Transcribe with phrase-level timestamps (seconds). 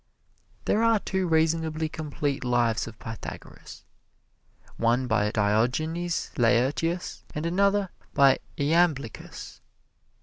[0.65, 3.83] There are two reasonably complete lives of Pythagoras,
[4.77, 9.61] one by Diogenes Laertius, and another by Iamblichus.